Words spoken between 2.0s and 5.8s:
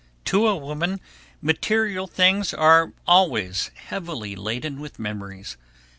things are always heavily laden with memories.